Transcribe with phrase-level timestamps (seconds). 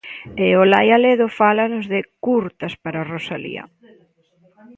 [0.45, 3.69] E Olaia Ledo fálanos de 'Curtas para Rosalía'.